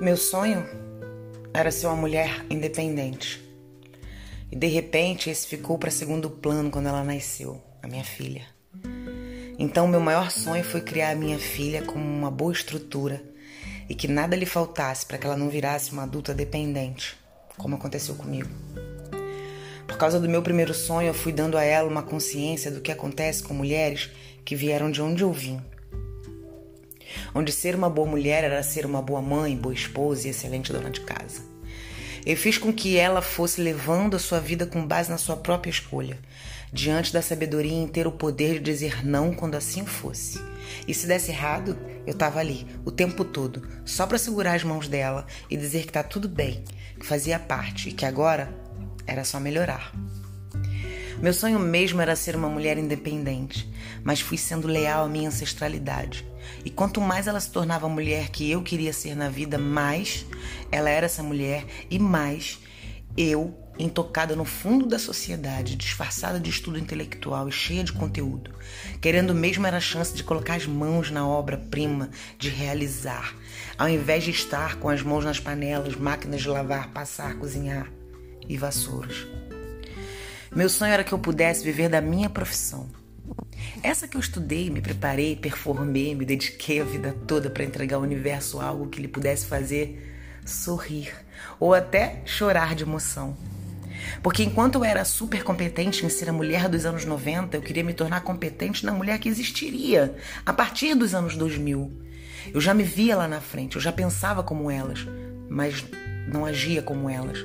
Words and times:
Meu 0.00 0.16
sonho 0.16 0.66
era 1.52 1.70
ser 1.70 1.86
uma 1.86 1.96
mulher 1.96 2.44
independente. 2.50 3.40
E 4.50 4.56
de 4.56 4.66
repente 4.66 5.30
esse 5.30 5.46
ficou 5.46 5.78
para 5.78 5.90
segundo 5.90 6.28
plano 6.28 6.70
quando 6.70 6.88
ela 6.88 7.04
nasceu, 7.04 7.62
a 7.82 7.86
minha 7.86 8.02
filha. 8.02 8.42
Então 9.58 9.86
meu 9.86 10.00
maior 10.00 10.30
sonho 10.30 10.64
foi 10.64 10.80
criar 10.80 11.10
a 11.10 11.14
minha 11.14 11.38
filha 11.38 11.82
com 11.82 11.98
uma 11.98 12.30
boa 12.30 12.52
estrutura 12.52 13.22
e 13.88 13.94
que 13.94 14.08
nada 14.08 14.36
lhe 14.36 14.46
faltasse 14.46 15.06
para 15.06 15.16
que 15.16 15.26
ela 15.26 15.36
não 15.36 15.48
virasse 15.48 15.92
uma 15.92 16.02
adulta 16.02 16.34
dependente, 16.34 17.16
como 17.56 17.76
aconteceu 17.76 18.16
comigo. 18.16 18.50
Por 19.86 19.96
causa 19.96 20.18
do 20.18 20.28
meu 20.28 20.42
primeiro 20.42 20.74
sonho, 20.74 21.08
eu 21.08 21.14
fui 21.14 21.32
dando 21.32 21.56
a 21.56 21.62
ela 21.62 21.88
uma 21.88 22.02
consciência 22.02 22.70
do 22.70 22.80
que 22.80 22.90
acontece 22.90 23.42
com 23.42 23.54
mulheres 23.54 24.10
que 24.44 24.56
vieram 24.56 24.90
de 24.90 25.00
onde 25.00 25.22
eu 25.22 25.32
vim 25.32 25.62
onde 27.34 27.52
ser 27.52 27.74
uma 27.74 27.90
boa 27.90 28.08
mulher 28.08 28.44
era 28.44 28.62
ser 28.62 28.86
uma 28.86 29.02
boa 29.02 29.20
mãe, 29.20 29.56
boa 29.56 29.74
esposa 29.74 30.26
e 30.26 30.30
excelente 30.30 30.72
dona 30.72 30.90
de 30.90 31.00
casa. 31.00 31.42
Eu 32.24 32.36
fiz 32.36 32.56
com 32.56 32.72
que 32.72 32.96
ela 32.96 33.20
fosse 33.20 33.60
levando 33.60 34.16
a 34.16 34.18
sua 34.18 34.40
vida 34.40 34.64
com 34.64 34.86
base 34.86 35.10
na 35.10 35.18
sua 35.18 35.36
própria 35.36 35.70
escolha, 35.70 36.18
diante 36.72 37.12
da 37.12 37.20
sabedoria 37.20 37.72
em 37.72 37.86
ter 37.86 38.06
o 38.06 38.12
poder 38.12 38.54
de 38.54 38.72
dizer 38.72 39.04
não 39.04 39.34
quando 39.34 39.56
assim 39.56 39.84
fosse. 39.84 40.40
E 40.88 40.94
se 40.94 41.06
desse 41.06 41.30
errado, 41.30 41.76
eu 42.06 42.12
estava 42.12 42.40
ali 42.40 42.66
o 42.84 42.90
tempo 42.90 43.24
todo, 43.24 43.68
só 43.84 44.06
para 44.06 44.16
segurar 44.16 44.54
as 44.54 44.64
mãos 44.64 44.88
dela 44.88 45.26
e 45.50 45.56
dizer 45.56 45.84
que 45.84 45.92
tá 45.92 46.02
tudo 46.02 46.28
bem, 46.28 46.64
que 46.98 47.04
fazia 47.04 47.38
parte 47.38 47.90
e 47.90 47.92
que 47.92 48.06
agora 48.06 48.48
era 49.06 49.22
só 49.22 49.38
melhorar. 49.38 49.92
Meu 51.24 51.32
sonho 51.32 51.58
mesmo 51.58 52.02
era 52.02 52.14
ser 52.14 52.36
uma 52.36 52.50
mulher 52.50 52.76
independente, 52.76 53.66
mas 54.02 54.20
fui 54.20 54.36
sendo 54.36 54.68
leal 54.68 55.06
à 55.06 55.08
minha 55.08 55.30
ancestralidade. 55.30 56.22
E 56.62 56.68
quanto 56.68 57.00
mais 57.00 57.26
ela 57.26 57.40
se 57.40 57.50
tornava 57.50 57.86
a 57.86 57.88
mulher 57.88 58.28
que 58.28 58.50
eu 58.50 58.62
queria 58.62 58.92
ser 58.92 59.16
na 59.16 59.30
vida, 59.30 59.56
mais 59.56 60.26
ela 60.70 60.90
era 60.90 61.06
essa 61.06 61.22
mulher 61.22 61.64
e 61.90 61.98
mais 61.98 62.60
eu, 63.16 63.58
intocada 63.78 64.36
no 64.36 64.44
fundo 64.44 64.84
da 64.84 64.98
sociedade, 64.98 65.76
disfarçada 65.76 66.38
de 66.38 66.50
estudo 66.50 66.78
intelectual 66.78 67.48
e 67.48 67.52
cheia 67.52 67.82
de 67.82 67.94
conteúdo, 67.94 68.50
querendo 69.00 69.34
mesmo 69.34 69.66
era 69.66 69.78
a 69.78 69.80
chance 69.80 70.14
de 70.14 70.22
colocar 70.22 70.56
as 70.56 70.66
mãos 70.66 71.10
na 71.10 71.26
obra-prima, 71.26 72.10
de 72.38 72.50
realizar, 72.50 73.34
ao 73.78 73.88
invés 73.88 74.24
de 74.24 74.30
estar 74.30 74.76
com 74.76 74.90
as 74.90 75.00
mãos 75.00 75.24
nas 75.24 75.40
panelas, 75.40 75.96
máquinas 75.96 76.42
de 76.42 76.50
lavar, 76.50 76.90
passar, 76.90 77.34
cozinhar 77.36 77.90
e 78.46 78.58
vassouras. 78.58 79.26
Meu 80.54 80.68
sonho 80.68 80.92
era 80.92 81.02
que 81.02 81.12
eu 81.12 81.18
pudesse 81.18 81.64
viver 81.64 81.88
da 81.88 82.00
minha 82.00 82.30
profissão. 82.30 82.88
Essa 83.82 84.06
que 84.06 84.16
eu 84.16 84.20
estudei, 84.20 84.70
me 84.70 84.80
preparei, 84.80 85.34
performei, 85.34 86.14
me 86.14 86.24
dediquei 86.24 86.80
a 86.80 86.84
vida 86.84 87.12
toda 87.26 87.50
para 87.50 87.64
entregar 87.64 87.96
ao 87.96 88.02
universo 88.02 88.60
algo 88.60 88.86
que 88.86 89.02
lhe 89.02 89.08
pudesse 89.08 89.46
fazer 89.46 90.16
sorrir 90.46 91.12
ou 91.58 91.74
até 91.74 92.22
chorar 92.24 92.76
de 92.76 92.84
emoção. 92.84 93.36
Porque 94.22 94.44
enquanto 94.44 94.76
eu 94.76 94.84
era 94.84 95.04
super 95.04 95.42
competente 95.42 96.06
em 96.06 96.08
ser 96.08 96.30
a 96.30 96.32
mulher 96.32 96.68
dos 96.68 96.86
anos 96.86 97.04
90, 97.04 97.56
eu 97.56 97.60
queria 97.60 97.82
me 97.82 97.92
tornar 97.92 98.20
competente 98.20 98.86
na 98.86 98.92
mulher 98.92 99.18
que 99.18 99.28
existiria 99.28 100.16
a 100.46 100.52
partir 100.52 100.94
dos 100.94 101.16
anos 101.16 101.36
2000. 101.36 101.90
Eu 102.52 102.60
já 102.60 102.72
me 102.72 102.84
via 102.84 103.16
lá 103.16 103.26
na 103.26 103.40
frente, 103.40 103.74
eu 103.74 103.82
já 103.82 103.90
pensava 103.90 104.40
como 104.44 104.70
elas, 104.70 105.04
mas 105.48 105.84
não 106.28 106.46
agia 106.46 106.80
como 106.80 107.10
elas. 107.10 107.44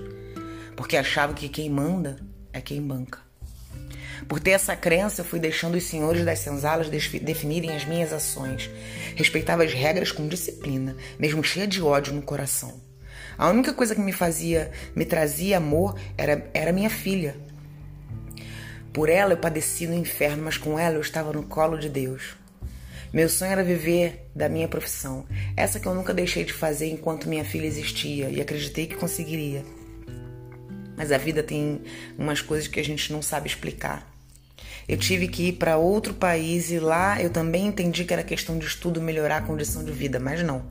Porque 0.76 0.96
achava 0.96 1.34
que 1.34 1.50
quem 1.50 1.72
manda 1.72 2.29
é 2.54 2.62
quem 2.62 2.82
banca. 2.82 3.20
Por 4.28 4.40
ter 4.40 4.52
essa 4.52 4.76
crença, 4.76 5.22
eu 5.22 5.26
fui 5.26 5.40
deixando 5.40 5.76
os 5.76 5.84
senhores 5.84 6.26
das 6.26 6.40
senzalas 6.40 6.90
definirem 6.90 7.76
as 7.76 7.86
minhas 7.86 8.12
ações. 8.12 8.70
Respeitava 9.16 9.64
as 9.64 9.74
regras 9.74 10.12
com 10.12 10.28
disciplina, 10.28 10.96
mesmo 11.18 11.44
cheia 11.44 11.68
de 11.68 11.82
ódio 11.82 12.14
no 12.14 12.22
coração. 12.22 12.80
A 13.38 13.50
única 13.50 13.74
coisa 13.74 13.96
que 13.96 14.02
me 14.02 14.12
fazia, 14.12 14.72
me 14.96 15.06
trazia 15.06 15.58
amor 15.58 15.98
era, 16.18 16.50
era 16.54 16.74
minha 16.74 16.90
filha. 16.90 17.38
Por 18.92 19.08
ela 19.08 19.34
eu 19.34 19.38
padeci 19.38 19.88
no 19.88 19.94
inferno, 19.94 20.44
mas 20.44 20.58
com 20.58 20.78
ela 20.78 20.96
eu 20.96 21.02
estava 21.02 21.32
no 21.32 21.44
colo 21.44 21.78
de 21.78 21.88
Deus. 21.88 22.36
Meu 23.14 23.30
sonho 23.30 23.52
era 23.52 23.64
viver 23.64 24.30
da 24.36 24.50
minha 24.50 24.68
profissão, 24.68 25.26
essa 25.56 25.80
que 25.80 25.88
eu 25.88 25.96
nunca 25.96 26.14
deixei 26.14 26.44
de 26.44 26.54
fazer 26.54 26.88
enquanto 26.88 27.30
minha 27.30 27.44
filha 27.44 27.66
existia 27.66 28.30
e 28.30 28.40
acreditei 28.40 28.86
que 28.86 28.96
conseguiria 28.96 29.64
mas 31.00 31.14
a 31.14 31.18
vida 31.18 31.42
tem 31.42 31.82
umas 32.18 32.42
coisas 32.42 32.68
que 32.68 32.78
a 32.78 32.84
gente 32.84 33.14
não 33.14 33.22
sabe 33.22 33.48
explicar. 33.48 34.06
Eu 34.86 34.98
tive 34.98 35.30
que 35.30 35.48
ir 35.48 35.54
para 35.54 35.78
outro 35.78 36.14
país 36.14 36.72
e 36.72 36.78
lá 36.78 37.22
eu 37.22 37.30
também 37.30 37.68
entendi 37.68 38.04
que 38.04 38.12
era 38.12 38.22
questão 38.22 38.60
de 38.60 38.66
estudo 38.66 39.00
melhorar 39.00 39.38
a 39.38 39.42
condição 39.42 39.82
de 39.82 39.94
vida, 39.94 40.20
mas 40.20 40.44
não. 40.44 40.62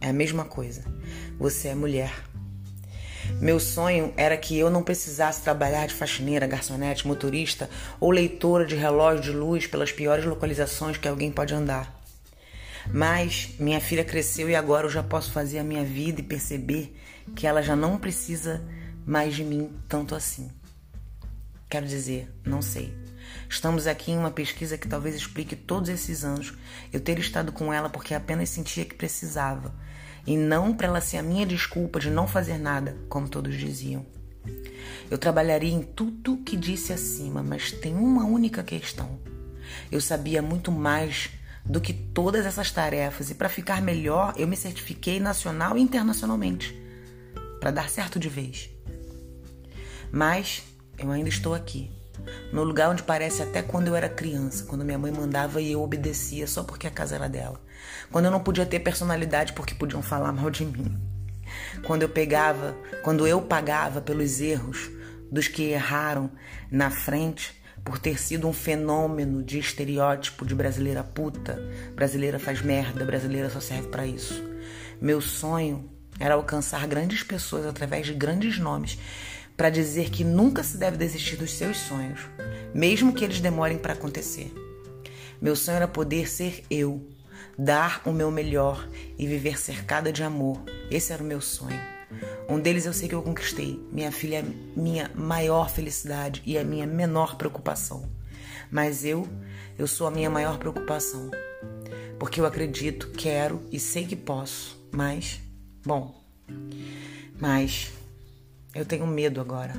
É 0.00 0.10
a 0.10 0.12
mesma 0.12 0.44
coisa. 0.44 0.84
Você 1.40 1.68
é 1.68 1.74
mulher. 1.74 2.12
Meu 3.40 3.58
sonho 3.58 4.14
era 4.16 4.36
que 4.36 4.56
eu 4.56 4.70
não 4.70 4.82
precisasse 4.82 5.42
trabalhar 5.42 5.88
de 5.88 5.94
faxineira, 5.94 6.46
garçonete, 6.46 7.04
motorista 7.04 7.68
ou 7.98 8.12
leitora 8.12 8.64
de 8.64 8.76
relógio 8.76 9.22
de 9.22 9.30
luz 9.32 9.66
pelas 9.66 9.90
piores 9.90 10.24
localizações 10.24 10.98
que 10.98 11.08
alguém 11.08 11.32
pode 11.32 11.52
andar. 11.52 12.00
Mas 12.92 13.48
minha 13.58 13.80
filha 13.80 14.04
cresceu 14.04 14.48
e 14.48 14.54
agora 14.54 14.86
eu 14.86 14.90
já 14.90 15.02
posso 15.02 15.32
fazer 15.32 15.58
a 15.58 15.64
minha 15.64 15.84
vida 15.84 16.20
e 16.20 16.24
perceber 16.24 16.94
que 17.34 17.44
ela 17.44 17.60
já 17.60 17.74
não 17.74 17.98
precisa 17.98 18.62
mais 19.06 19.34
de 19.34 19.44
mim 19.44 19.70
tanto 19.88 20.14
assim? 20.14 20.50
Quero 21.68 21.86
dizer, 21.86 22.32
não 22.44 22.62
sei. 22.62 22.94
Estamos 23.48 23.86
aqui 23.86 24.12
em 24.12 24.18
uma 24.18 24.30
pesquisa 24.30 24.78
que 24.78 24.88
talvez 24.88 25.14
explique 25.14 25.56
todos 25.56 25.88
esses 25.88 26.24
anos 26.24 26.54
eu 26.92 27.00
ter 27.00 27.18
estado 27.18 27.52
com 27.52 27.72
ela 27.72 27.88
porque 27.90 28.14
apenas 28.14 28.48
sentia 28.48 28.84
que 28.84 28.94
precisava, 28.94 29.74
e 30.26 30.36
não 30.36 30.72
para 30.74 30.86
ela 30.86 31.00
ser 31.00 31.18
a 31.18 31.22
minha 31.22 31.44
desculpa 31.44 32.00
de 32.00 32.10
não 32.10 32.26
fazer 32.26 32.58
nada, 32.58 32.96
como 33.08 33.28
todos 33.28 33.56
diziam. 33.56 34.06
Eu 35.10 35.18
trabalharia 35.18 35.72
em 35.72 35.82
tudo 35.82 36.38
que 36.38 36.56
disse 36.56 36.92
acima, 36.92 37.42
mas 37.42 37.72
tem 37.72 37.94
uma 37.94 38.24
única 38.24 38.62
questão. 38.62 39.18
Eu 39.90 40.00
sabia 40.00 40.40
muito 40.40 40.72
mais 40.72 41.30
do 41.64 41.80
que 41.80 41.92
todas 41.92 42.44
essas 42.46 42.70
tarefas 42.70 43.30
e 43.30 43.34
para 43.34 43.48
ficar 43.48 43.80
melhor, 43.80 44.34
eu 44.36 44.46
me 44.46 44.56
certifiquei 44.56 45.18
nacional 45.18 45.76
e 45.76 45.80
internacionalmente 45.80 46.78
para 47.60 47.70
dar 47.70 47.88
certo 47.88 48.18
de 48.18 48.28
vez. 48.28 48.70
Mas 50.14 50.62
eu 50.96 51.10
ainda 51.10 51.28
estou 51.28 51.54
aqui, 51.54 51.90
no 52.52 52.62
lugar 52.62 52.88
onde 52.88 53.02
parece 53.02 53.42
até 53.42 53.60
quando 53.62 53.88
eu 53.88 53.96
era 53.96 54.08
criança, 54.08 54.64
quando 54.64 54.84
minha 54.84 54.96
mãe 54.96 55.10
mandava 55.10 55.60
e 55.60 55.72
eu 55.72 55.82
obedecia 55.82 56.46
só 56.46 56.62
porque 56.62 56.86
a 56.86 56.90
casa 56.90 57.16
era 57.16 57.28
dela. 57.28 57.60
Quando 58.12 58.26
eu 58.26 58.30
não 58.30 58.38
podia 58.38 58.64
ter 58.64 58.78
personalidade 58.78 59.54
porque 59.54 59.74
podiam 59.74 60.00
falar 60.00 60.30
mal 60.30 60.50
de 60.50 60.64
mim. 60.64 60.96
Quando 61.84 62.02
eu 62.02 62.08
pegava, 62.08 62.76
quando 63.02 63.26
eu 63.26 63.42
pagava 63.42 64.00
pelos 64.00 64.40
erros 64.40 64.88
dos 65.32 65.48
que 65.48 65.64
erraram 65.64 66.30
na 66.70 66.92
frente 66.92 67.60
por 67.84 67.98
ter 67.98 68.16
sido 68.16 68.46
um 68.46 68.52
fenômeno 68.52 69.42
de 69.42 69.58
estereótipo 69.58 70.46
de 70.46 70.54
brasileira 70.54 71.02
puta, 71.02 71.60
brasileira 71.92 72.38
faz 72.38 72.62
merda, 72.62 73.04
brasileira 73.04 73.50
só 73.50 73.58
serve 73.58 73.88
para 73.88 74.06
isso. 74.06 74.40
Meu 75.00 75.20
sonho 75.20 75.90
era 76.20 76.34
alcançar 76.34 76.86
grandes 76.86 77.24
pessoas 77.24 77.66
através 77.66 78.06
de 78.06 78.14
grandes 78.14 78.60
nomes 78.60 78.96
para 79.56 79.70
dizer 79.70 80.10
que 80.10 80.24
nunca 80.24 80.62
se 80.62 80.76
deve 80.76 80.96
desistir 80.96 81.36
dos 81.36 81.52
seus 81.52 81.76
sonhos, 81.76 82.20
mesmo 82.74 83.12
que 83.12 83.24
eles 83.24 83.40
demorem 83.40 83.78
para 83.78 83.92
acontecer. 83.92 84.52
Meu 85.40 85.54
sonho 85.54 85.76
era 85.76 85.88
poder 85.88 86.28
ser 86.28 86.64
eu, 86.70 87.06
dar 87.58 88.02
o 88.04 88.12
meu 88.12 88.30
melhor 88.30 88.88
e 89.18 89.26
viver 89.26 89.58
cercada 89.58 90.12
de 90.12 90.22
amor. 90.22 90.60
Esse 90.90 91.12
era 91.12 91.22
o 91.22 91.26
meu 91.26 91.40
sonho. 91.40 91.80
Um 92.48 92.60
deles 92.60 92.86
eu 92.86 92.92
sei 92.92 93.08
que 93.08 93.14
eu 93.14 93.22
conquistei. 93.22 93.82
Minha 93.90 94.12
filha 94.12 94.38
é 94.38 94.44
minha 94.78 95.10
maior 95.14 95.70
felicidade 95.70 96.42
e 96.44 96.58
a 96.58 96.64
minha 96.64 96.86
menor 96.86 97.36
preocupação. 97.36 98.08
Mas 98.70 99.04
eu, 99.04 99.28
eu 99.78 99.86
sou 99.86 100.06
a 100.06 100.10
minha 100.10 100.30
maior 100.30 100.58
preocupação. 100.58 101.30
Porque 102.18 102.40
eu 102.40 102.46
acredito, 102.46 103.10
quero 103.10 103.62
e 103.70 103.78
sei 103.78 104.06
que 104.06 104.16
posso. 104.16 104.78
Mas, 104.90 105.40
bom, 105.84 106.14
mas 107.38 107.92
eu 108.74 108.84
tenho 108.84 109.06
medo 109.06 109.40
agora. 109.40 109.74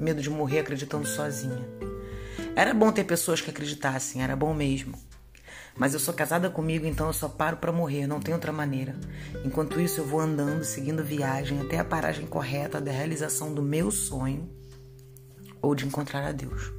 Medo 0.00 0.20
de 0.20 0.28
morrer 0.28 0.60
acreditando 0.60 1.06
sozinha. 1.06 1.64
Era 2.56 2.74
bom 2.74 2.90
ter 2.90 3.04
pessoas 3.04 3.40
que 3.40 3.50
acreditassem, 3.50 4.22
era 4.22 4.34
bom 4.34 4.52
mesmo. 4.52 4.98
Mas 5.76 5.94
eu 5.94 6.00
sou 6.00 6.12
casada 6.12 6.50
comigo, 6.50 6.84
então 6.84 7.06
eu 7.06 7.12
só 7.12 7.28
paro 7.28 7.56
para 7.56 7.72
morrer, 7.72 8.06
não 8.06 8.20
tem 8.20 8.34
outra 8.34 8.52
maneira. 8.52 8.94
Enquanto 9.44 9.80
isso, 9.80 10.00
eu 10.00 10.06
vou 10.06 10.20
andando, 10.20 10.64
seguindo 10.64 11.02
viagem 11.02 11.60
até 11.60 11.78
a 11.78 11.84
paragem 11.84 12.26
correta 12.26 12.80
da 12.80 12.92
realização 12.92 13.54
do 13.54 13.62
meu 13.62 13.90
sonho 13.90 14.50
ou 15.62 15.74
de 15.74 15.86
encontrar 15.86 16.26
a 16.26 16.32
Deus. 16.32 16.72